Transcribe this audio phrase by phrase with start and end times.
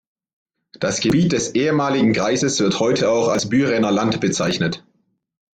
[0.79, 4.83] Das Gebiet des ehemaligen Kreises wird heute auch als Bürener Land bezeichnet.